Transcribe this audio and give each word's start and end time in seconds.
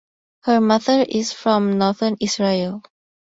Her 0.45 0.59
mother 0.59 1.05
is 1.07 1.31
from 1.31 1.77
northern 1.77 2.17
Israel. 2.19 2.81